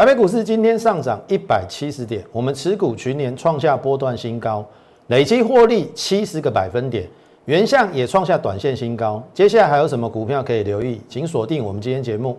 [0.00, 4.64] 台北股市今天上涨一百七十点，我们持股群年创下波段新高，
[5.08, 7.06] 累计获利七十个百分点，
[7.44, 9.22] 原相也创下短线新高。
[9.34, 11.02] 接下来还有什么股票可以留意？
[11.06, 12.38] 请锁定我们今天节目。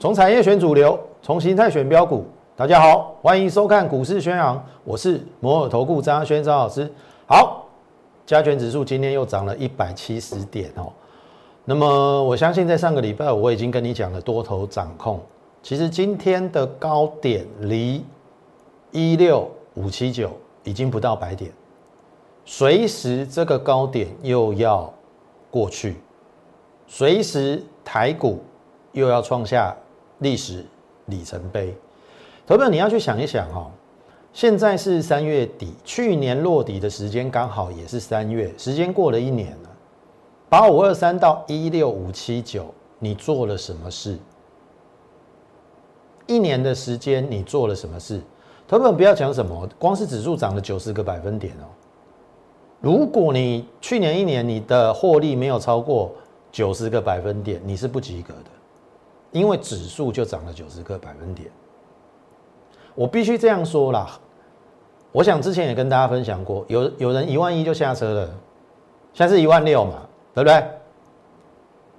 [0.00, 2.26] 从产业选主流，从形态选标股。
[2.58, 6.92] 大家好，欢迎收看股市宣扬，我是摩尔投顾张轩张老师。
[7.24, 7.64] 好，
[8.26, 10.92] 加权指数今天又涨了一百七十点哦。
[11.64, 15.20] 那么我相信在上个礼拜我已经跟你讲了多头掌控，
[15.62, 18.04] 其实今天的高点离
[18.90, 21.52] 一六五七九已经不到百点，
[22.44, 24.92] 随时这个高点又要
[25.48, 25.94] 过去，
[26.88, 28.42] 随时台股
[28.90, 29.76] 又要创下。
[30.18, 30.66] 历史
[31.04, 31.72] 里程碑，
[32.48, 33.70] 投票你要去想一想哈，
[34.32, 39.68] 现在是三月底，去年落底的时间刚好也是三月，时间过了一年了，
[40.48, 44.18] 八五二三到一六五七九，你做了什么事？
[46.26, 48.22] 一年的时间你做了什么事？
[48.66, 51.68] 投票不要讲什么，光是指数涨了九十个百分点哦。
[52.80, 56.14] 如果你去年一年你的获利没有超过
[56.50, 58.50] 九十个百分点，你是不及格的。
[59.32, 61.50] 因为指数就涨了九十个百分点，
[62.94, 64.08] 我必须这样说啦。
[65.12, 68.28] 我想之前也跟大家分享过，有有人一万一就下车了，
[69.12, 69.94] 现在是一万六嘛，
[70.34, 70.60] 对不对？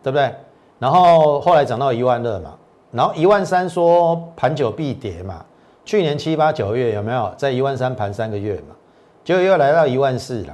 [0.03, 0.33] 对不对？
[0.77, 2.55] 然后后来涨到一万二嘛，
[2.91, 5.43] 然后一万三说盘久必跌嘛，
[5.83, 8.75] 去年七八九月有没有在一万三盘三个月嘛，
[9.23, 10.53] 就又来到一万四了，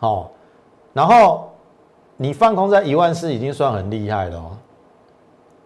[0.00, 0.28] 哦，
[0.92, 1.50] 然后
[2.16, 4.56] 你放空在一万四已经算很厉害了哦。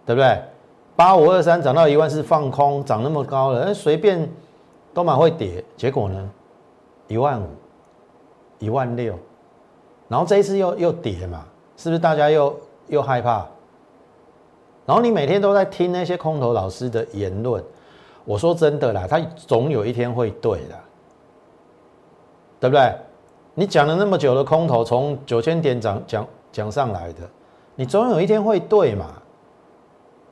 [0.06, 0.42] 对不对？
[0.96, 4.30] 八五二三涨到一万四放空，涨那么高了，随便
[4.92, 5.64] 都蛮会跌。
[5.76, 6.30] 结果呢，
[7.08, 7.46] 一万五、
[8.58, 9.18] 一万六，
[10.08, 11.44] 然后这一次又又跌嘛，
[11.76, 12.54] 是不是大家又
[12.88, 13.46] 又害怕？
[14.84, 17.62] 然后你每天都在听那些空头老师的言论，
[18.24, 20.74] 我说真的啦，他总有一天会对的，
[22.58, 22.92] 对不对？
[23.54, 27.20] 你讲了那么久的空头，从九千点涨讲讲上来的，
[27.74, 29.06] 你总有一天会对嘛？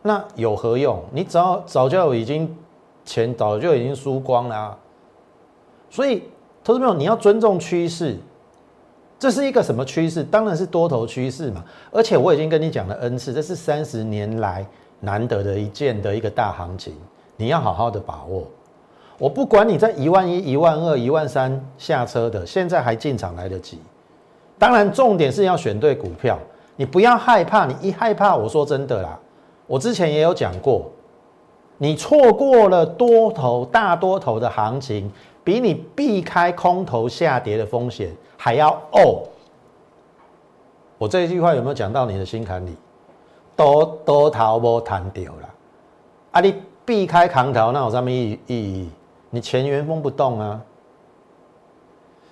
[0.08, 1.04] 那有何用？
[1.12, 2.56] 你早早就已经
[3.04, 4.74] 钱早就已经输光了，
[5.90, 6.22] 所以
[6.64, 8.16] 投资朋友你要尊重趋势，
[9.18, 10.24] 这是一个什么趋势？
[10.24, 11.62] 当然是多头趋势嘛。
[11.90, 14.66] 而且我已经跟你讲了 N 次，这是三十年来
[15.00, 16.94] 难得的一件的一个大行情，
[17.36, 18.44] 你要好好的把握。
[19.18, 23.78] 我不管你在一万一、一万二、一万三下车的，现在还进场来得及。
[24.58, 26.38] 当然重点是要选对股票，
[26.76, 29.18] 你不要害怕，你一害怕，我说真的啦。
[29.68, 30.90] 我之前也有讲过，
[31.76, 35.08] 你错过了多头大多头的行情，
[35.44, 39.22] 比你避开空头下跌的风险还要哦。
[40.96, 42.74] 我这一句话有没有讲到你的心坎里？
[43.54, 45.48] 多多头无谈掉了，
[46.30, 46.54] 啊，你
[46.86, 48.90] 避开空头那有什么意意义？
[49.28, 50.60] 你钱原封不动啊。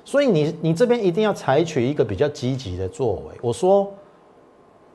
[0.07, 3.35] 所以你你这边一定要采取一个比较积极的作为。
[3.43, 3.93] 我说，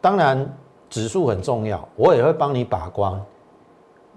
[0.01, 0.51] 当然。
[0.91, 3.19] 指数很重要，我也会帮你把关。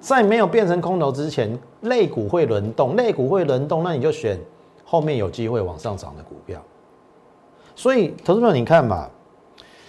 [0.01, 4.39] 在没有变成空头之前，类股会轮动，类股会轮动，那你就选
[4.85, 6.61] 后面有机会往上涨的股票。
[7.75, 9.09] 所以，投资者你看嘛，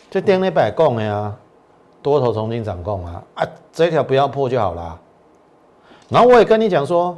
[0.09, 1.35] 就跌那百供呀，
[2.01, 4.97] 多头重新掌控啊，啊，这条不要破就好啦。
[6.07, 7.17] 然后我也跟你讲说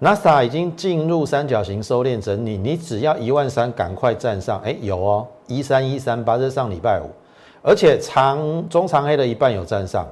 [0.00, 4.60] ，NASA 已经进入三角形收敛整理，你只要一万三，赶快站上。
[4.60, 7.08] 哎，有哦，一三一三八，这上礼拜五。
[7.62, 10.06] 而且长中长黑的一半有站上，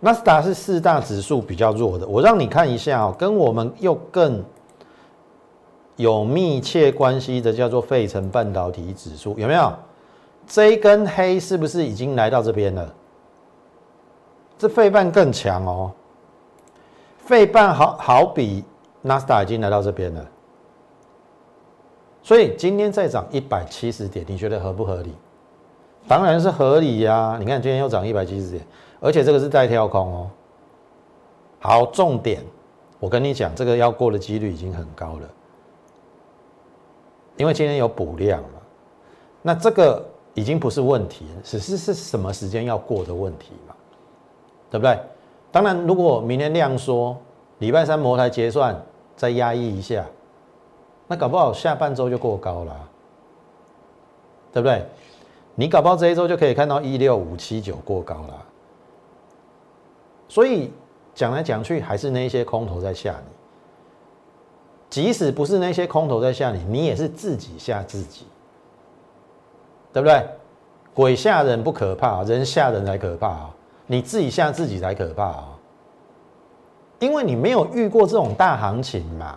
[0.00, 2.06] 纳斯达是四大指数比较弱的。
[2.06, 4.42] 我让你看一下哦，跟我们又更
[5.96, 9.72] 有密切关系的叫做费城半导体指数，有没有？
[10.46, 12.94] 这一根黑是不是已经来到这边了？
[14.58, 15.92] 这费半更强哦，
[17.18, 18.64] 费半好好比
[19.02, 20.26] 纳斯达已经来到这边了，
[22.22, 25.14] 所以今天再涨一百七十点，你觉得合不合理？
[26.06, 27.36] 当然是合理呀！
[27.40, 28.66] 你看今天又涨一百七十点，
[29.00, 30.30] 而且这个是带跳空哦。
[31.58, 32.42] 好，重点，
[33.00, 35.28] 我跟你讲，这个要过的几率已经很高了，
[37.38, 38.48] 因为今天有补量了。
[39.40, 40.04] 那这个
[40.34, 43.74] 已经不是问题，只是是什么时间要过的问题嘛，
[44.70, 44.98] 对不对？
[45.50, 47.16] 当然，如果明天量缩，
[47.60, 48.78] 礼拜三摩台结算
[49.16, 50.04] 再压抑一下，
[51.06, 52.88] 那搞不好下半周就过高了，
[54.52, 54.84] 对不对？
[55.54, 58.46] 你搞不好这一周就可以看到一六五七九过高了，
[60.28, 60.72] 所以
[61.14, 63.34] 讲来讲去还是那些空头在吓你。
[64.90, 68.26] 即使不是那些空头在吓你，你也是自己吓自己，
[69.92, 70.24] 对不对？
[70.94, 73.50] 鬼吓人不可怕，人吓人才可怕啊！
[73.86, 75.48] 你自己吓自己才可怕啊！
[77.00, 79.36] 因为你没有遇过这种大行情嘛。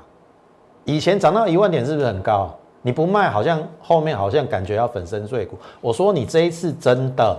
[0.85, 2.55] 以前涨到一万点是不是很高？
[2.87, 5.57] 你不卖，好像后面好像感觉要粉身碎骨。
[5.81, 7.37] 我说你这一次真的，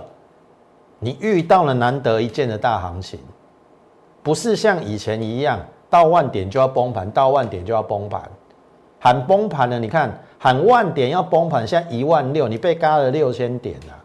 [0.99, 3.19] 你遇到了难得一见的大行情，
[4.21, 5.59] 不是像以前一样
[5.89, 8.21] 到万点就要崩盘，到万点就要崩盘，
[8.99, 9.79] 喊崩盘了。
[9.79, 13.95] 你看喊万点要崩盘，现在一万六，你被嘎了六千点了。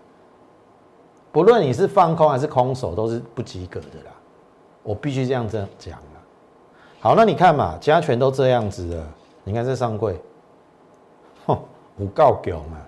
[1.31, 4.12] 不论你是放空还是空手，都是不及格的啦。
[4.82, 6.20] 我必须这样这样讲了。
[7.00, 9.06] 好，那你看嘛，加权都这样子了，
[9.44, 10.19] 你看这上柜，
[11.46, 11.58] 哼，
[11.99, 12.79] 五告狗嘛。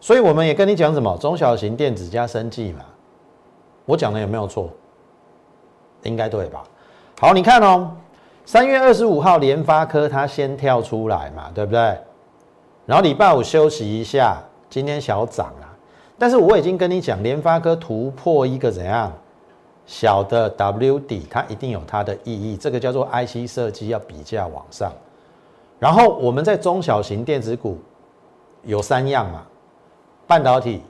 [0.00, 2.80] 所以我们也跟你讲什么中小型电子加生技嘛。
[3.84, 4.68] 我讲的有没有错？
[6.02, 6.64] 应该对吧？
[7.20, 7.90] 好，你看哦，
[8.44, 11.96] 三月二十五号联发科它先跳出来嘛，对不对？
[12.84, 15.70] 然后礼拜五休息一下，今天小涨啊。
[16.18, 19.12] 但是我已经跟你讲，联发科突破一个怎样
[19.86, 22.56] 小的 W 底，它一定有它的意义。
[22.56, 24.92] 这个叫做 IC 设计要比价往上。
[25.82, 27.76] 然后我们在中小型电子股
[28.62, 29.44] 有三样嘛，
[30.28, 30.80] 半导体，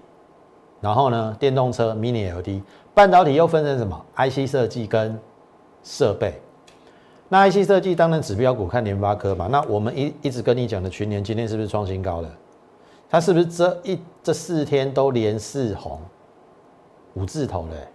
[0.83, 2.61] 然后呢电动车 Mini LED，
[2.93, 5.19] 半导体又分成什么 IC 设计跟
[5.83, 6.39] 设备。
[7.31, 9.49] 那 IC 设计当然指标股看联发科嘛。
[9.51, 12.29] 那我们一一直跟你讲的群年今天是不是创新高了？
[13.09, 15.99] 它是不是这一这四天都连四红，
[17.15, 17.89] 五字头嘞？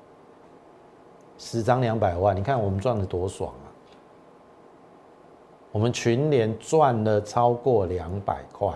[1.37, 3.66] 十张两百万，你看我们赚的多爽啊！
[5.77, 8.67] 我们群联赚了超过两百块。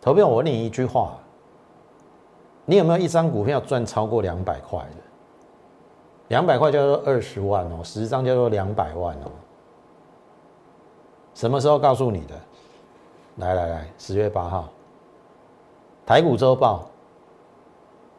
[0.00, 1.18] 投票，我问你一句话：
[2.64, 5.02] 你有没有一张股票赚超过两百块的？
[6.28, 9.30] 两百块叫做二十万哦，十张叫做两百万哦。
[11.34, 12.34] 什么时候告诉你的？
[13.38, 14.68] 来来来，十月八号。
[16.06, 16.86] 台股周报，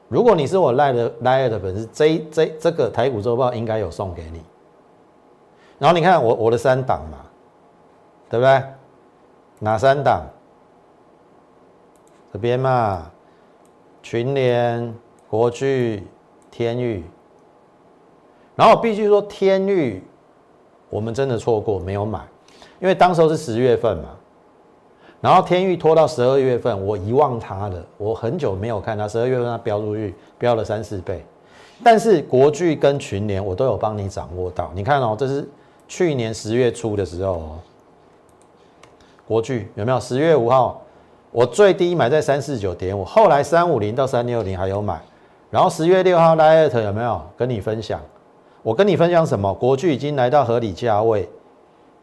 [0.10, 4.44] 如果你是我赖的赖的粉丝，这这这个台股周报应该有送给你。
[5.78, 7.20] 然后你看我我的三档嘛，
[8.30, 8.64] 对不对？
[9.60, 10.24] 哪三档？
[12.32, 13.12] 这边嘛，
[14.04, 14.94] 群联、
[15.30, 16.08] 国巨、
[16.52, 17.04] 天域。
[18.56, 20.04] 然后必须说天域，
[20.90, 22.20] 我们真的错过没有买，
[22.80, 24.10] 因为当时候是十月份嘛。
[25.22, 27.86] 然后天域拖到十二月份，我遗忘它了。
[27.98, 31.26] 我很久没有看它，十二月份它飙出去，飙了三四倍。
[31.84, 34.72] 但是国巨跟群联我都有帮你掌握到。
[34.76, 35.50] 你看哦，这是
[35.88, 37.60] 去年十月初的时候哦，
[39.30, 40.00] 国巨有没有？
[40.00, 40.82] 十月五号
[41.32, 45.00] 我最低买在三四九点五，后来三五零到三六零还有买。
[45.52, 48.02] 然后十月六号 Light 有没有跟你分享？
[48.64, 49.54] 我跟你分享什么？
[49.54, 51.30] 国巨已经来到合理价位。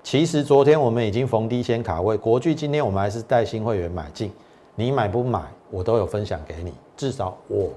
[0.05, 4.31] 其实昨天我们已经逢低先卡位，国巨今天我们还是带新会员买进，
[4.76, 7.70] 你买不买我都有分享给你，至少我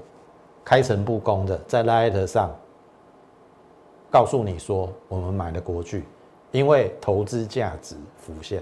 [0.63, 2.55] 开诚布公的在 Light 上
[4.11, 6.03] 告诉你说我们买了国巨，
[6.51, 8.61] 因为投资价值浮现，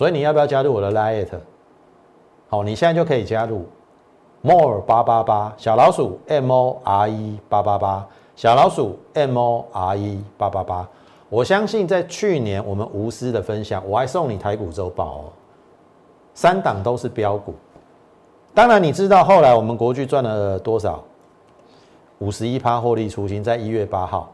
[0.00, 1.28] 所以你要不要加入我的 Light？
[2.48, 3.66] 好，你现在就可以加入
[4.40, 10.88] More 八八八小老鼠 M O R E 八八八小老鼠 M O R E 八八八。
[11.28, 15.24] 我相信在去年我们无私的分享，我还送你台股周报哦，
[16.32, 17.54] 三档都是标股。
[18.54, 21.04] 当然你知道后来我们国巨赚了多少？
[22.20, 24.32] 五十一趴获利出清，在一月八号，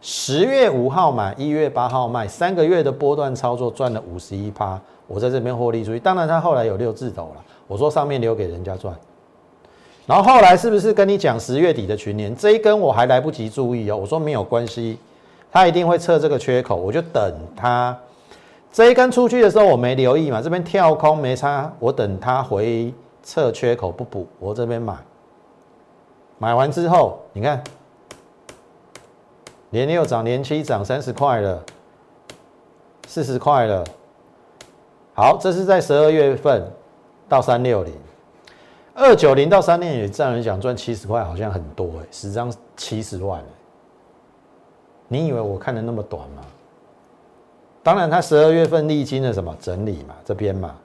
[0.00, 6.00] 十月五号买，一月八号卖，三个月的波段操作赚了五十一趴，我在这边获利出去。
[6.00, 8.94] 当然他后来有六字头了，我说上面留给人家赚。
[10.06, 14.98] 然后后来是不是跟你讲十月底的群年这一根我还来不及注意哦，我说没有关系。
[15.52, 17.96] 他一定会测这个缺口，我就等他
[18.72, 24.94] 这一根出去的时候，我没留意嘛，这边跳空没差，我等他回测缺口不补，我这边买，
[26.38, 27.62] 买完之后，你看
[29.70, 31.62] 连六涨，连七涨，三十块了，
[33.06, 33.84] 四十块了，
[35.14, 36.62] 好，这是在十二月份
[37.28, 37.94] 到三六零，
[38.94, 43.42] 二九零到三六零，这样人讲赚七十块好像很多哎，十张七十万
[45.08, 46.42] 你以为我看的那么短吗？
[47.82, 50.76] 当然，它十二月份历经了什么整理嘛，这边嘛。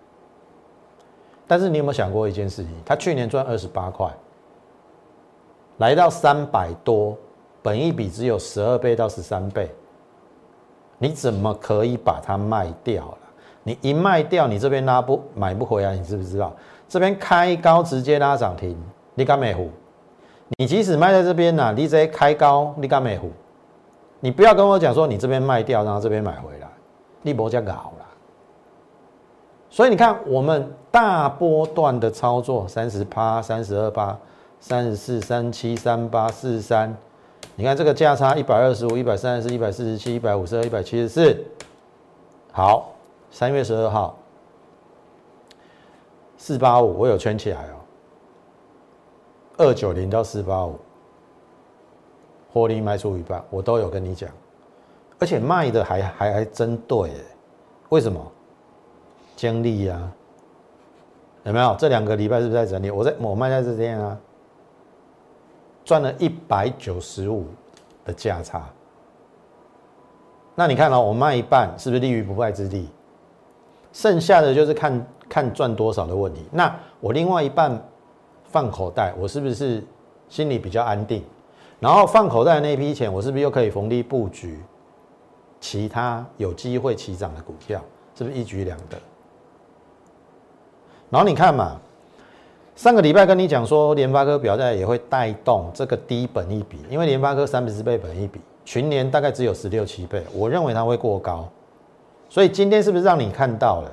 [1.46, 2.72] 但是你有没有想过一件事情？
[2.84, 4.10] 它去年赚二十八块，
[5.78, 7.16] 来到三百多，
[7.66, 9.74] 本一比只有十二倍到十三倍，
[11.00, 13.18] 你怎么可以把它卖掉了？
[13.64, 16.54] 你一卖掉，你这边拉不买不回来，你知不知道？
[16.88, 18.78] 这边开高直接拉涨停，
[19.16, 19.72] 你敢美虎？
[20.60, 23.32] 你即使卖在这边呢，你直接开高，你敢美虎？
[24.20, 26.68] 你不要跟我讲说你这边卖掉，然后这边买回来，
[27.24, 28.06] 利博加搞了。
[29.72, 34.16] 所以你看，我们大波段的操作，三十八、三十二八、
[34.60, 36.96] 三十四、三七、三八、四十三，
[37.58, 41.42] 你看这个价差一百二十五、一百三十四、一百四十七、一百五十二、一百七十四。
[42.52, 42.94] 好，
[43.32, 44.18] 三月十二号，
[46.38, 47.76] 四八五，我有圈起来哦。
[49.58, 50.78] 二九零到四八五，
[52.52, 54.30] 获利卖出一半，我都有跟你讲，
[55.18, 57.10] 而且卖的还还还真对，
[57.88, 58.20] 为什么？
[59.38, 60.12] 经历呀，
[61.44, 61.74] 有没有？
[61.80, 62.92] 这两个礼拜是不是在整理？
[62.92, 64.18] 我在我卖在这边啊，
[65.86, 67.46] 赚了一百九十五
[68.04, 68.68] 的价差。
[70.56, 72.90] 那你看哦，我卖一半，是不是立于不败之地？
[73.94, 76.42] 剩下的就是看看赚多少的问题。
[76.52, 77.82] 那我另外一半
[78.44, 79.82] 放口袋，我是不是
[80.28, 81.24] 心里比较安定？
[81.80, 84.60] 然后放口袋的那批钱，我是不是又可以逢低布局
[85.60, 87.82] 其他有机会起涨的股票？
[88.16, 88.98] 是不是一举两得？
[91.10, 91.80] 然后你看嘛，
[92.76, 101.48] 上个礼拜跟你讲说，联发科表现也会带动这个低本一比，因为联发科三十倍本一比，群年大概只有十六七倍，我认为它会过高，
[102.30, 103.92] 所以今天是不是让你看到了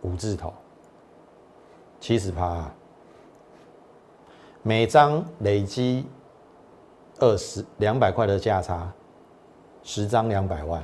[0.00, 0.52] 五字头？
[2.00, 2.68] 七十趴，
[4.62, 6.06] 每张累积
[7.20, 8.90] 二十两百块的价差，
[9.82, 10.82] 十张两百万。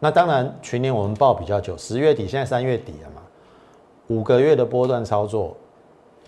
[0.00, 3.22] 那当然，群年我们报比较久，十月底，现在三月底了嘛，
[4.08, 5.56] 五个月的波段操作，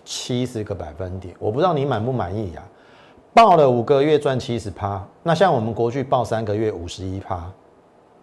[0.03, 2.63] 七十个百分点，我不知道你满不满意呀？
[3.33, 7.51] 报了五个月赚七十趴，那像我们国去报三个月五十一趴，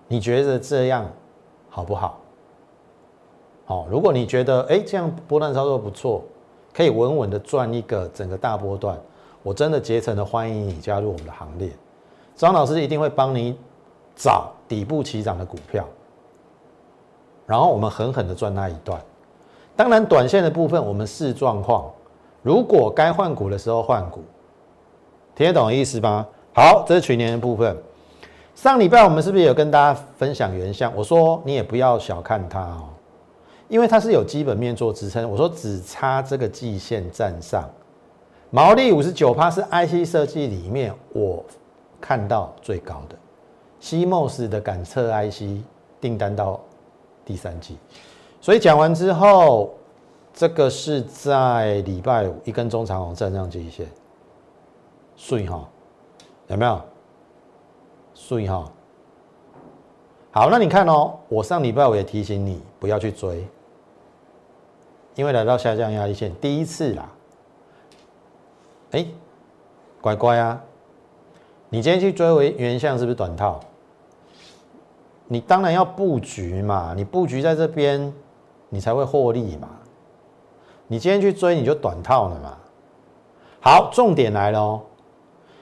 [0.08, 1.08] 你觉得这样
[1.70, 2.18] 好不好？
[3.66, 6.22] 好，如果你觉得哎这样波段操作不错，
[6.72, 8.98] 可以稳稳的赚一个整个大波段，
[9.42, 11.70] 我真的竭诚的欢迎你加入我们的行列，
[12.34, 13.56] 张老师一定会帮你。
[14.16, 15.84] 找底部起涨的股票，
[17.46, 19.02] 然后我们狠狠的赚那一段。
[19.76, 21.90] 当然，短线的部分我们视状况，
[22.42, 24.22] 如果该换股的时候换股，
[25.34, 26.26] 听得懂意思吗？
[26.54, 27.76] 好，这是去年的部分。
[28.54, 30.94] 上礼拜我们是不是有跟大家分享原相？
[30.94, 32.84] 我说你也不要小看它哦，
[33.68, 35.28] 因为它是有基本面做支撑。
[35.28, 37.68] 我说只差这个季线站上，
[38.50, 41.44] 毛利五十九趴是 IC 设计里面我
[42.00, 43.16] 看到最高的。
[43.80, 45.60] 西莫斯的感测 IC
[46.00, 46.60] 订单到
[47.24, 47.76] 第三季，
[48.44, 49.72] 所以讲完之后，
[50.34, 53.86] 这个是在礼拜五一根中长红站上这一线，
[55.16, 55.66] 顺哈，
[56.48, 56.78] 有没有？
[58.12, 58.70] 顺哈，
[60.30, 63.48] 好，那你看哦，我上礼拜五也提醒你不要去追，
[65.14, 67.10] 因为来到下降压力线第一次啦，
[68.90, 69.06] 哎，
[70.02, 70.62] 乖乖啊，
[71.70, 73.58] 你今天去追为原相是不是短套？
[75.28, 78.12] 你当然要布局嘛，你布局在这边，
[78.74, 79.68] 你才会获利嘛。
[80.88, 82.58] 你今天去追，你就短套了嘛。
[83.60, 84.82] 好，重点来了哦。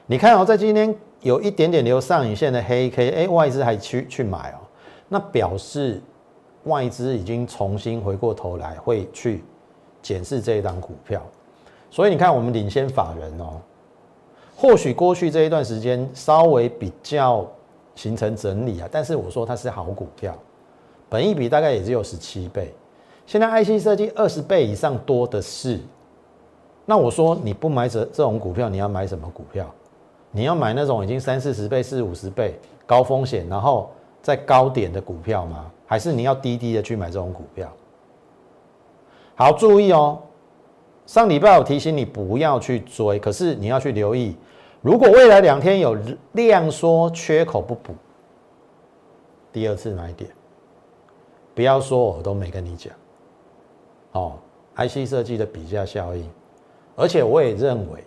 [0.07, 4.59] 你看哦，在今天有一点点留上影线的黑 K，哎，外资还去去买哦，
[5.09, 6.00] 那表示
[6.64, 9.45] 外资已经重新回过头来会去
[10.00, 11.23] 检视这一档股票。
[11.90, 13.61] 所以你看，我们领先法人哦，
[14.57, 17.47] 或许过去这一段时间稍微比较。
[17.95, 20.35] 形成整理啊，但是我说它是好股票，
[21.11, 22.73] 本益比大概也只有十七倍，
[23.26, 25.80] 现在 IC 设计二十倍以上多的是，
[26.84, 29.72] 那我说你不买这这种股票，你要买什么股票？
[30.30, 33.90] 你要买那种已经三四十倍、四五十倍高风险，然后
[34.22, 35.70] 在高点的股票吗？
[35.86, 37.70] 还是你要低低的去买这种股票？
[39.34, 40.18] 好，注意哦，
[41.06, 44.36] 上礼拜我提醒你不要去追，可是你要去留意。
[44.80, 45.96] 如果未来两天有
[46.32, 47.94] 量缩缺口不补，
[49.52, 50.30] 第二次买点，
[51.54, 52.92] 不要说我都没跟你讲，
[54.12, 54.38] 哦
[54.76, 56.28] ，IC 设计的比价效应，
[56.97, 58.04] 而且我也认为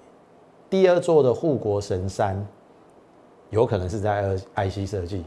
[0.70, 2.46] 第二座的护国神山
[3.50, 5.24] 有可能是在 IC 设计，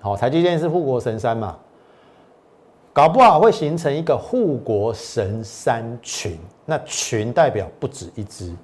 [0.00, 1.58] 好，台积电是护国神山嘛，
[2.92, 8.54] 搞不好会形成一个护国神山群，那群代表不止一只。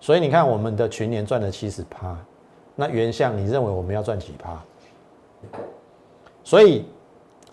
[0.00, 2.18] 所以你看，我们的群年赚了七十趴，
[2.74, 4.62] 那原相你认为我们要赚几趴？
[6.42, 6.84] 所以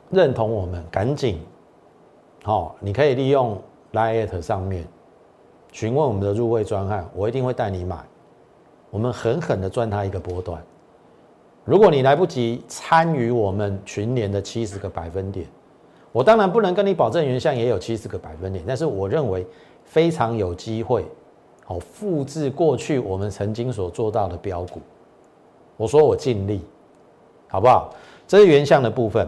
[0.10, 1.40] 认同我们，赶紧，
[2.44, 3.62] 好，你可以利用
[3.94, 4.88] Lite 上面
[5.72, 8.04] 询问我们的入会专案，我一定会带你买，
[8.90, 10.60] 我们狠狠的赚它一个波段。
[11.64, 15.46] 如果你来不及参与我们群年的七十个百分点，
[16.12, 19.46] 我当然不能跟你保证原相也有七十个百分点，但是我认为
[19.86, 21.06] 非常有机会。
[21.64, 24.82] 好，复制过去我们曾经所做到的标股，
[25.78, 26.62] 我说我尽力，
[27.48, 27.94] 好不好？
[28.28, 29.28] 这是原相的部分。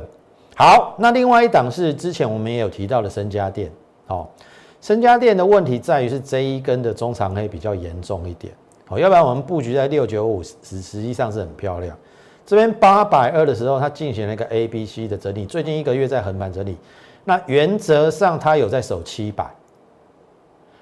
[0.56, 3.72] 好，那另外一档是之前我们也有提到的深家电。
[4.06, 4.30] 好，
[4.82, 8.54] 深家电的问题在于是这一根的中长黑比较严重一点。
[8.86, 11.98] 好，要不然我们布局在六九五实实际上是很漂亮。
[12.46, 16.78] 这边八百二的时候，它进行了一个 A、B、C 的整理，最近一个月在横盘整理。
[17.24, 19.50] 那原则上它有在守七百。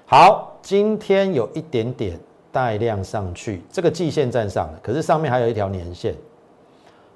[0.04, 2.18] 好，今天有一点点
[2.50, 6.14] 带量上去，这个季线站上了，可是上面还有一条年线。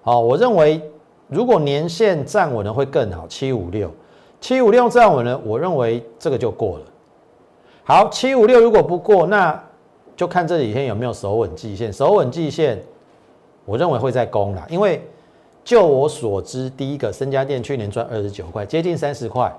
[0.02, 0.80] 好，我认为
[1.28, 3.90] 如果年线站稳了会更好，七五六，
[4.40, 6.84] 七五六站稳了，我认为这个就过了。
[7.84, 9.62] 好，七五六如果不过，那
[10.16, 12.82] 就看这几天有没有守稳季线，守稳季线。
[13.64, 15.02] 我认为会在攻啦，因为
[15.64, 19.52] 就我所知，第一个深家电去年赚二十九块，接近三十块，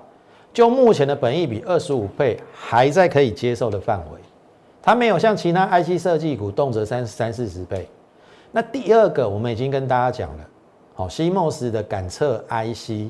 [0.50, 4.18] 就目前的本益比二十五倍，还在可以接受的范围。
[4.82, 7.86] 它没有像其他 IC 设计股动辄三三四十倍。
[8.50, 10.48] 那第二个，我们已经跟大家讲了，
[10.98, 13.08] 好，西莫斯的感测 IC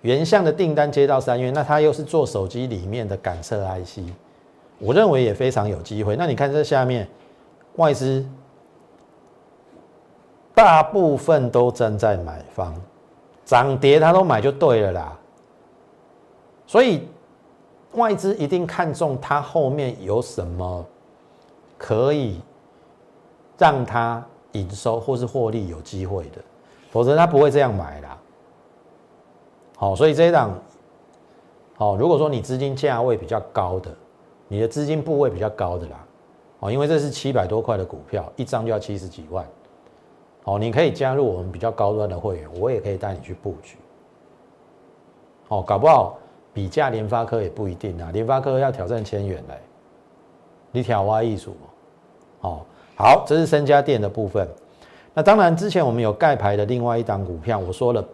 [0.00, 4.00] 原相的订单接到三月，那它又是做手机里面的感测 IC，
[4.80, 6.16] 我认为也非常有机会。
[6.16, 7.08] 那你看这下面
[7.76, 8.26] 外资。
[10.52, 12.74] 大部分都站在买方，
[13.44, 15.16] 涨跌他都买就对了啦。
[16.66, 17.06] 所以
[17.92, 20.84] 外资一定看中它后面有什么
[21.76, 22.40] 可以
[23.56, 26.38] 让它营收或是获利有机会的，
[26.90, 28.18] 否则他不会这样买啦。
[29.76, 30.58] 好，所以这一档，
[31.76, 33.94] 好，如果说你资金价位比较高的，
[34.48, 36.04] 你的资金部位比较高的啦，
[36.58, 39.46] 哦，因为这是七百多块的股票，一张就要七十几万。
[40.44, 43.76] 哦，你可以加入我们比较高端的会员，我也可以带你去布局。
[45.48, 46.18] 哦，搞不好
[46.52, 49.60] 比价联发科也不一定啊，联发科要挑战千元嘞，
[50.72, 51.54] 你挑挖艺术
[52.40, 52.62] 哦，
[52.96, 54.48] 好，这是身家电的部分。
[55.18, 58.04] 那当然，之前我们有盖牌的另外一档股票，我说了，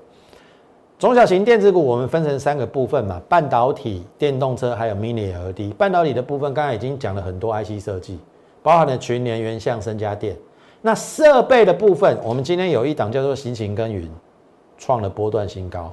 [0.98, 5.74] 中小型电子股我们分成三个部分嘛，半导体、电动车还有 Mini LED。
[5.74, 8.18] 半导体的部分刚才已经讲了很多 IC 设计，
[8.62, 10.34] 包含了群联、原相、身家电。
[10.80, 14.10] 那设备的部分，我们今天有一档叫做“辛勤耕耘”，
[14.78, 15.92] 创了波段新高。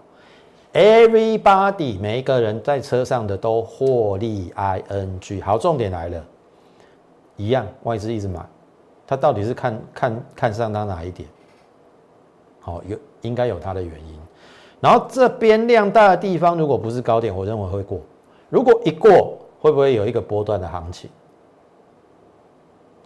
[0.71, 5.43] Everybody，每一个人在车上的都获利 ing。
[5.43, 6.23] 好，重点来了，
[7.35, 8.39] 一样外资一直买，
[9.11, 11.27] 他到底是看看看上它哪一点？
[12.61, 14.17] 好，有应该有它的原因。
[14.79, 17.99] 然后这边量大的地方，如果不是高点，我认为会过。
[18.49, 21.09] 如果一过，会不会有一个波段的行情？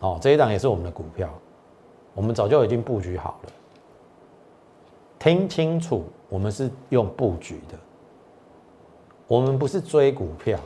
[0.02, 1.28] 哦，这一档也是我们的股票。
[2.14, 3.50] 我们早就已经布局好了，
[5.18, 7.76] 听清楚，我们是用布局的，
[9.26, 10.60] 我们不是追股票，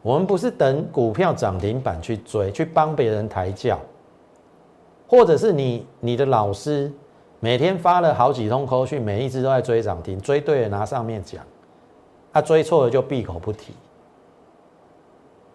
[0.00, 3.78] 我们不是等股票涨停板去追，去帮别人抬轿，
[5.12, 6.90] 或者是你你的老师
[7.38, 11.44] 每天发了好几通口讯，每一只都在追涨停，追对了拿上面讲，
[12.32, 13.74] 他追错了就闭口不提，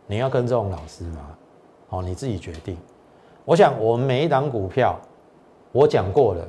[0.06, 1.22] 你要跟这种老师吗？
[1.90, 2.78] 哦，你自己决定。
[3.46, 4.96] 我想我们每一档股票。
[5.72, 6.48] 我讲过了，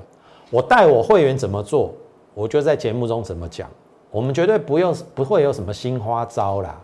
[0.50, 1.92] 我带我会员怎么做，
[2.34, 3.68] 我就在节目中怎么讲。
[4.10, 6.78] 我们绝对不用不会有什么新花招啦。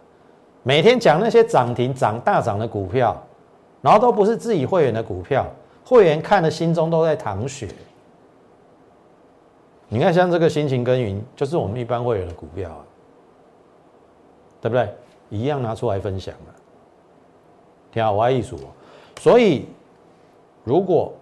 [0.62, 3.14] 每天讲那些涨停涨大涨的股票，
[3.82, 5.46] 然后都不是自己会员的股票，
[5.84, 7.68] 会员看的心中都在淌血。
[9.88, 12.84] 你看，像这个辛勤耕耘，就是我们一般会员的股票啊，
[14.60, 14.92] 对不对？
[15.30, 16.50] 一样拿出来分享啊，
[17.92, 18.58] 挺好我爱艺术。
[19.20, 19.66] 所以，
[20.64, 21.12] 如果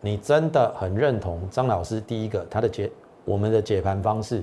[0.00, 2.90] 你真的很认同张老师第一个他的解
[3.24, 4.42] 我们的解盘方式，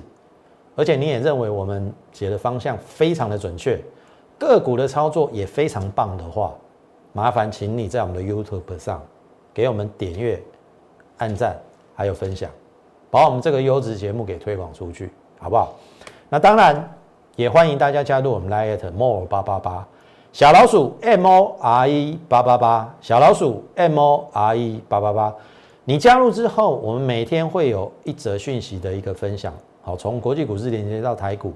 [0.74, 3.80] 而且你也认为我们解的方向非常的准确，
[4.38, 6.54] 个股的操作也非常棒的话，
[7.12, 9.02] 麻烦请你在我们的 YouTube 上
[9.56, 10.38] 给我们点阅、
[11.16, 11.58] 按赞
[11.94, 12.50] 还有分享，
[13.10, 15.74] 把我们这个优质节目给推广出去，好不好？
[16.28, 16.94] 那当然
[17.36, 19.88] 也欢迎大家加入我们 Lite More 八八八
[20.30, 25.34] 小老鼠 M O R E 八八八小老鼠 M O R E 八八八。
[25.86, 31.54] 你加入之后，我们每天会有一则讯息的一个分享，好，从国际股市连接到台股，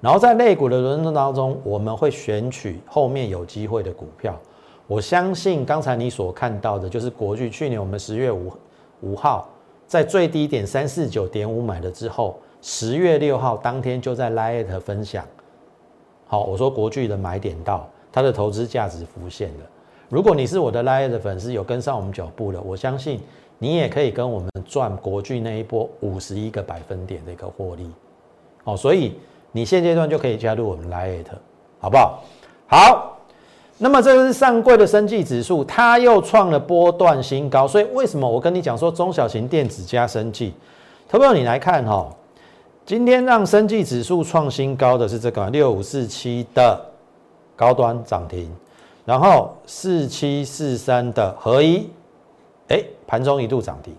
[0.00, 4.36] 然后在类股的轮动当中，我们会选取后面有机会的股票。
[4.86, 8.52] 我相信刚才你所看到的，就是国巨去年我们十月五
[9.00, 9.48] 五号
[9.86, 15.24] 在最低点三四九点五买了之后，十月六号当天就在 Lite 分享，
[16.26, 19.66] 好，我说国巨的买点到，它的投资价值浮现了。
[20.08, 23.20] 如果你是我的 Lite 粉丝，有跟上我们脚步的，我相信。
[23.58, 27.90] 你也可以跟我们赚国巨那一波五十一个百分点的一个获利，
[28.64, 29.14] 哦，所以
[29.50, 31.24] 你现阶段就可以加入我们 Lite，
[31.80, 32.22] 好不好？
[32.66, 33.15] 好，
[33.78, 37.68] 那么这是上柜的生技指数，它又创了波段新高。
[37.68, 40.54] 所以为什么我跟你讲说中小型电子加生技？
[41.06, 42.08] 投票你来看哈，
[42.86, 46.80] 今天让生技指数创新高的是这个六五四七的
[47.54, 48.50] 高端涨停，
[49.04, 51.90] 然后四七四三的合一，
[52.68, 53.94] 哎，盘中一度涨停。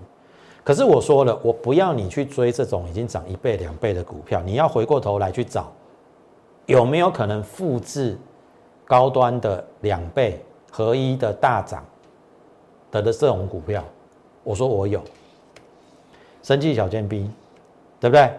[0.64, 5.72] 可是我说了，我不要你去追这种已经涨一倍两倍的股票，你要回过头来去找
[6.66, 8.18] 有没有可能复制。
[8.88, 11.86] 高端的两倍合一的大涨
[12.90, 13.84] 的的这种股票，
[14.44, 15.04] 我说我有，
[16.42, 17.30] 生技小尖兵，
[18.00, 18.32] 对不对？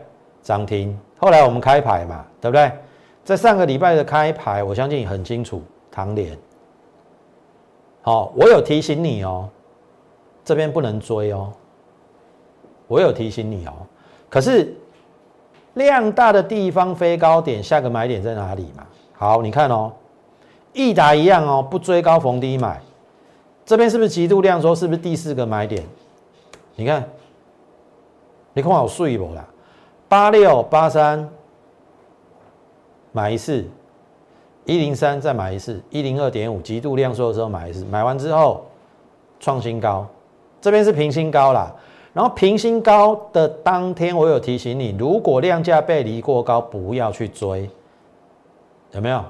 [0.42, 2.72] 涨停，后来我们开牌嘛，对不对？
[3.24, 6.34] 在上个礼拜的开牌，我相信你很清楚，唐联。
[8.00, 9.46] 好，我有提醒你哦，
[10.42, 11.52] 这边不能追哦，
[12.86, 13.72] 我有提醒你哦。
[14.30, 14.74] 可是
[15.74, 18.86] 量大的地方飞高点，下个买点在哪里嘛？
[19.12, 19.92] 好，你看哦。
[20.78, 22.80] 益达一样哦，不追高逢低买，
[23.66, 24.72] 这边是不是极度量缩？
[24.72, 25.84] 是不是第四个买点？
[26.76, 27.04] 你看，
[28.52, 29.44] 你看我睡不啦？
[30.08, 31.28] 八六八三
[33.10, 33.66] 买一次，
[34.66, 38.64] 一零三再买一次，一零二点五极度量缩的时候买一次，买完之后
[39.40, 40.06] 创新高，
[40.60, 41.74] 这边是平新高啦。
[42.12, 47.68] 然后平新高的当天，我有提醒你，如果量价背离过高，不要去追，
[48.92, 49.24] 有没有？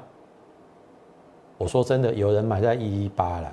[1.59, 3.53] 我说真的，有人买在一一八了，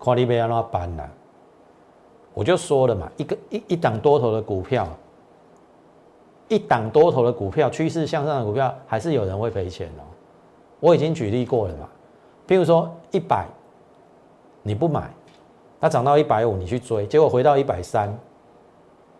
[0.00, 1.08] 看你被安怎办了。
[2.32, 4.88] 我就说了嘛，一个一一档多头的股票，
[6.48, 10.02] 一档多头的股票，趋势向上的股票，还是有人会赔钱哦。
[10.80, 11.88] 我已经举例过了嘛，
[12.46, 13.46] 譬如说一百，
[14.62, 15.10] 你不买，
[15.80, 18.16] 它涨到一百五，你去追，结果回到一百三，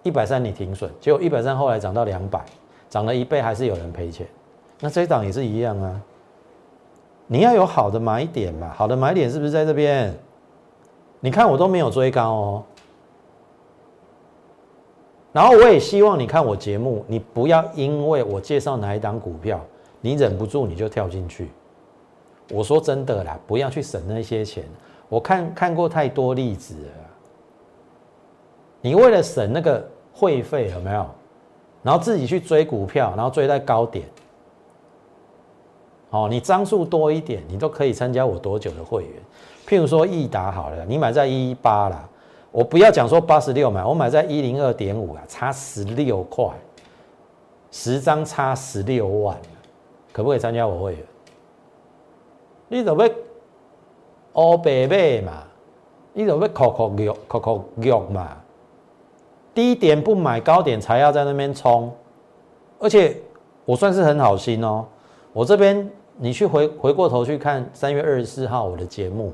[0.04, 2.42] 一百三你停损，结果一百三后来涨到两百，
[2.88, 4.26] 涨了一倍，还是有人赔钱。
[4.80, 6.00] 那这一档也是一样啊。
[7.30, 8.72] 你要有好的买点嘛？
[8.74, 10.12] 好的买点是不是在这边？
[11.20, 12.62] 你看我都没有追高哦。
[15.30, 19.60] 然后我也希望你看我节目，你不要因为我介绍哪一档股票，
[20.00, 21.50] 你忍不住你就跳进去。
[22.50, 24.64] 我说真的啦，不要去省那些钱。
[25.08, 26.90] 我看看过太多例子了。
[28.80, 31.06] 你为了省那个会费有没有？
[31.82, 34.06] 然后自己去追股票，然后追在高点。
[36.10, 39.12] 哦，你张数多一点，你都可以参加我多久的会员？
[39.66, 42.08] 譬如说易达好了，你买在一八啦，
[42.50, 46.46] 我不要讲说八十六买，我买在一零二点五啊，差十六块，
[47.70, 49.36] 十张差十六万，
[50.10, 51.02] 可不可以参加我会员？
[52.68, 53.06] 你怎么
[54.32, 55.44] 哦白白嘛？
[56.14, 58.34] 你怎么扣扣肉扣扣肉嘛？
[59.52, 61.92] 低点不买，高点才要在那边冲，
[62.78, 63.14] 而且
[63.66, 64.86] 我算是很好心哦，
[65.34, 65.86] 我这边。
[66.20, 69.32] 你去回回过头去看三月二十四号我的节目，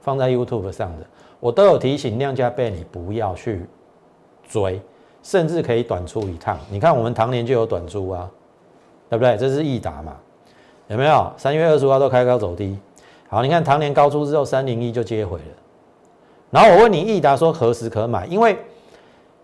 [0.00, 1.06] 放在 YouTube 上的，
[1.38, 3.66] 我都有提醒量价背你不要去
[4.48, 4.80] 追，
[5.22, 6.58] 甚至可以短出一趟。
[6.70, 8.30] 你看我们唐年就有短出啊，
[9.10, 9.36] 对不对？
[9.36, 10.16] 这是易达嘛，
[10.88, 11.30] 有没有？
[11.36, 12.78] 三月二十五号都开高走低，
[13.28, 15.44] 好，你看唐年高出之后三零一就接回了。
[16.50, 18.24] 然后我问你易达说何时可买？
[18.24, 18.56] 因为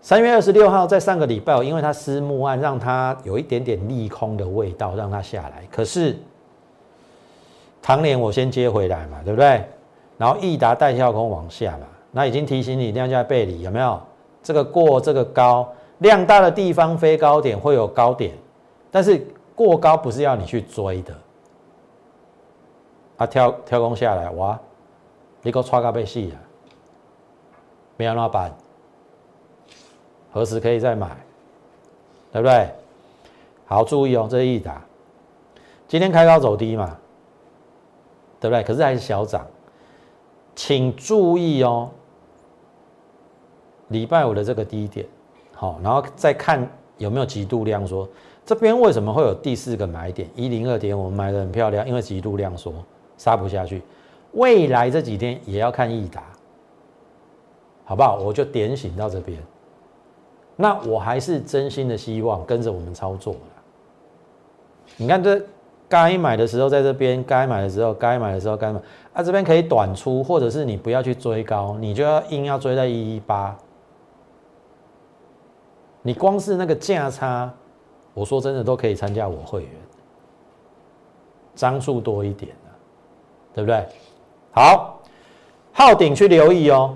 [0.01, 6.17] 三月二十六号在上个礼拜，因为它私募案让它有一点点利空的味道，让它下来，可是。
[7.89, 9.65] 唐年我先接回来嘛，对不对？
[10.15, 13.99] 然后益达带跳空往下嘛，那已经提醒你量价背离有没有？
[14.43, 18.35] 这个过这个高量大的地方飞高点会有高点，
[18.91, 19.25] 但是
[19.55, 21.15] 过高不是要你去追的。
[23.17, 24.59] 啊，跳跳空下来哇，
[25.41, 26.37] 你给我抓个被戏啊！
[27.97, 28.53] 没有那办，
[30.31, 31.07] 何时可以再买？
[32.31, 32.69] 对不对？
[33.65, 34.79] 好，注意哦，这是益达，
[35.87, 36.95] 今天开高走低嘛。
[38.39, 38.63] 对不对？
[38.63, 39.45] 可是还是小涨，
[40.55, 41.89] 请注意哦。
[43.89, 45.05] 礼拜五的这个低点，
[45.53, 48.07] 好，然后再看有没有极度量缩。
[48.45, 50.29] 这边为什么会有第四个买点？
[50.35, 52.73] 一零二点，我们买的很漂亮，因为极度量缩，
[53.17, 53.81] 杀不下去。
[54.33, 56.23] 未来这几天也要看易达，
[57.83, 58.17] 好不好？
[58.19, 59.41] 我就点醒到这边。
[60.55, 63.35] 那我还是真心的希望跟着我们操作
[64.97, 65.41] 你看这。
[65.89, 68.79] 该买的时候在这边，该买的时候该买的时候该买，
[69.11, 73.57] 啊这边可以短出，或者是你不要去追高，你就要硬要追在一一八，
[76.03, 77.51] 你光是那个价差，
[78.13, 79.71] 我说真的都可以参加我会员，
[81.55, 82.71] 张数多一点的，
[83.55, 83.83] 对不对？
[84.51, 85.01] 好，
[85.73, 86.95] 号顶去留意哦，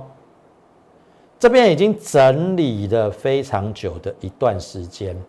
[1.39, 5.19] 这边已经整理了非常久的一段时间，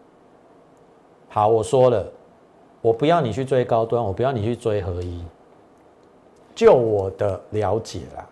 [1.31, 2.07] 好，我说了。
[2.85, 5.25] 我不要你去追高端，我不要你去追合一。
[6.55, 8.27] 就我的了解啦，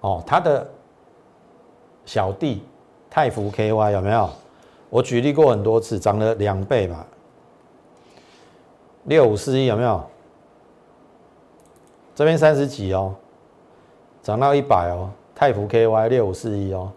[0.00, 0.68] 哦，他的
[2.04, 2.64] 小弟
[3.08, 4.28] 泰福 KY 有没有？
[4.88, 7.06] 我举例过很多次，涨了两倍嘛，
[9.04, 10.04] 六五四一有没有？
[12.16, 13.14] 这边三十几哦，
[14.24, 16.90] 涨到一百哦，泰福 KY 六五四一哦，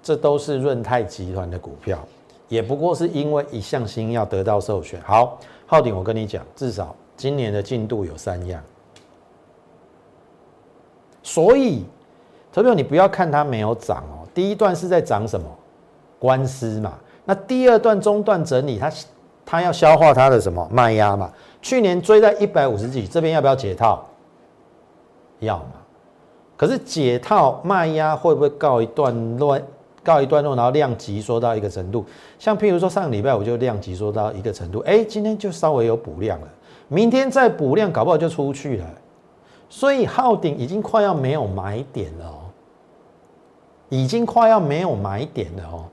[0.00, 1.98] 这都是润泰集团的股票，
[2.48, 5.00] 也不过是因为一项新药得到授权。
[5.02, 8.62] 好，浩鼎，我跟你讲，至少今年的进度有三样。
[11.22, 11.84] 所以，
[12.52, 14.28] 特别你不要看它没有涨哦。
[14.34, 15.46] 第一段是在涨什么？
[16.18, 16.94] 官司嘛。
[17.24, 18.92] 那第二段中段整理，它
[19.46, 21.32] 它要消化它的什么卖压嘛？
[21.62, 24.04] 去年追在一百五十几，这边要不要解套？
[25.40, 25.72] 要嘛。
[26.56, 29.58] 可是解套卖压会不会告一段落？
[30.04, 32.04] 告一段落，然后量级缩到一个程度？
[32.38, 36.48] 像譬如说上个礼拜我就量级缩到一个程度，哎，今天就稍微有补量了，
[36.88, 38.86] 明天再补量，搞不好就出去了。
[39.68, 42.38] 所以昊鼎已经快要没有买点了哦，
[43.88, 45.84] 已经快要没有买点了哦。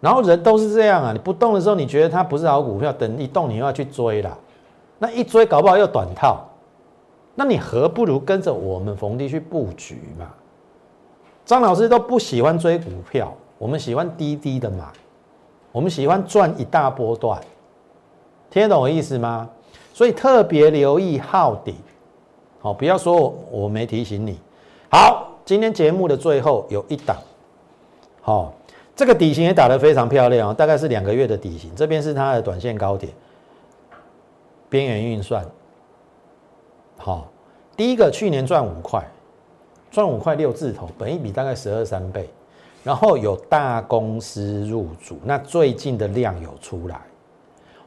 [0.00, 4.36] 然后人都是这样啊，你不动的时候，你觉得它不是好股票，等一动你又要去追了，
[4.98, 6.44] 那一追搞不好又短套，
[7.34, 10.26] 那你何不如跟着我们逢低去布局嘛？
[11.44, 14.84] 张老师都不喜欢追股票，我们喜欢低低的买，
[15.72, 17.40] 我们喜欢赚一大波段，
[18.50, 19.48] 听得懂我意思吗？
[19.92, 21.74] 所以特别留意昊鼎。
[22.60, 24.38] 好，不要说我我没提醒你。
[24.90, 27.16] 好，今天节目的最后有一档，
[28.20, 28.52] 好，
[28.94, 31.74] 这个底型也打得非常漂亮，大概是两个月的底型。
[31.74, 33.12] 这边是它的短线高点，
[34.68, 35.44] 边缘运算。
[36.98, 37.28] 好，
[37.76, 39.02] 第一个去年赚五块，
[39.90, 42.28] 赚五块六字头，本一比大概十二三倍，
[42.84, 47.00] 然后有大公司入主，那最近的量有出来。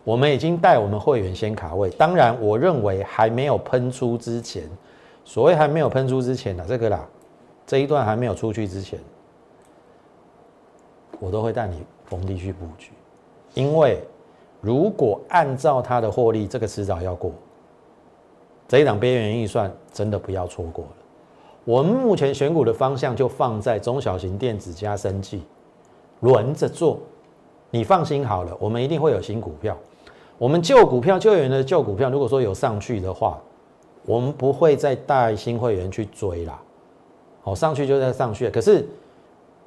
[0.03, 4.69] 我们已经带我们会员先卡位，当然，我认为还没有喷出之前，
[5.23, 7.07] 所谓还没有喷出之前的这个啦，
[7.65, 8.99] 这一段还没有出去之前，
[11.21, 12.91] 我都会带你逢低去布局，
[13.53, 14.03] 因为
[14.59, 17.31] 如果按照它的获利，这个迟早要过，
[18.67, 21.02] 这一档边缘预算真的不要错过了。
[21.65, 25.43] 我们目前选股的方向就放在中小型电子加生技，
[26.19, 26.99] 轮着做，
[27.69, 29.77] 你放心好了，我们一定会有新股票。
[30.37, 33.39] 我们旧股票、旧员的旧股票，如果说有上去的话，
[34.05, 36.59] 我们不会再带新会员去追啦。
[37.41, 38.49] 好，上去就在上去。
[38.49, 38.85] 可是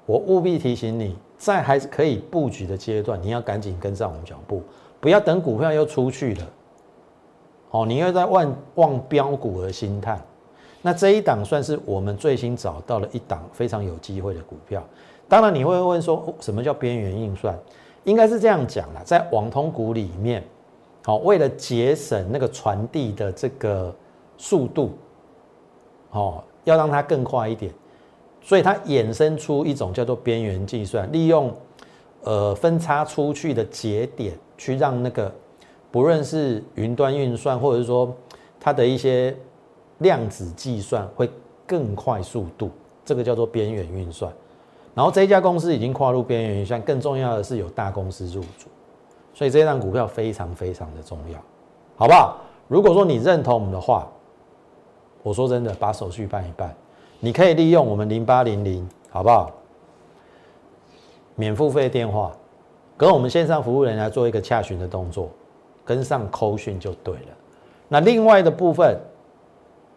[0.04, 4.62] 我务必提醒你，在还是可以布局的阶段，你要赶紧跟上我们脚步，
[5.00, 6.46] 不要等股票又出去了。
[7.70, 10.20] 哦，你要在望望标股而心叹。
[10.86, 14.80] 那这一档算是我们最新找到了一档非常有机会的股票。
[15.28, 17.58] 当然你会问说，什么叫边缘运算？
[18.04, 20.44] 应该是这样讲啦，在网通股里面。
[21.02, 23.92] 好，为了节省那个传递的这个
[24.38, 24.96] 速度，
[26.12, 27.74] 哦，要让它更快一点，
[28.40, 31.52] 所以它衍生出一种叫做边缘计算，利用
[32.22, 35.34] 呃分叉出去的节点，去让那个
[35.90, 38.14] 不论是云端运算，或者是说
[38.60, 39.34] 它的一些
[39.98, 41.30] 量子计算会
[41.66, 42.70] 更快速度，
[43.04, 44.32] 这个叫做边缘运算。
[44.94, 48.68] 然后这一家公司已经跨入边缘运算，更重要的是有大公司入主。
[49.34, 51.38] 所以这张股票非常非常的重要，
[51.96, 52.38] 好不好？
[52.68, 54.08] 如果说你认同我们的话，
[55.22, 56.74] 我说真的，把手续办一办，
[57.20, 59.52] 你可以利用我们零八零零，好不好？
[61.34, 62.32] 免付费电话，
[62.96, 65.28] 跟我们线上服务人来做一个洽询的动作，
[65.84, 67.36] 跟上扣讯就对了。
[67.88, 68.98] 那另外的部分，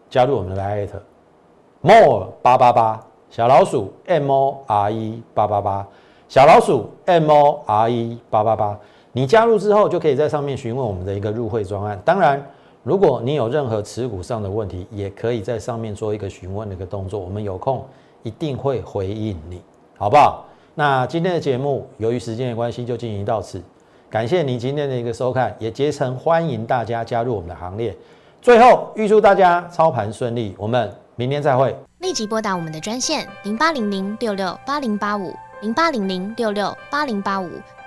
[0.09, 5.87] 加入我们的 Lite，more 八八八小老鼠 M O R E 八八八
[6.27, 8.79] 小老鼠 M O R E 八八八。
[9.11, 11.99] 你加入之后，就可以在上面询问我们的一个入会专案。
[12.05, 12.43] 当然，
[12.83, 17.19] 如果你有任何持股上的问题，也可以在上面做一个询问的一个动作。
[17.19, 17.83] 我们有空
[18.21, 19.61] 一定会回应你，
[19.97, 20.45] 好不好？
[20.75, 23.61] 那今天的节目由于时间的关系，就进行到此。
[24.09, 27.95] 感谢你今天的一个收看，也竭诚欢迎大家加入我们的行列。
[28.41, 31.75] 最后，预祝大家操盘顺利，我们明天再会。
[31.99, 37.49] 立即拨打我们的专线零八零零六六八零八五零八零零六六八零八五。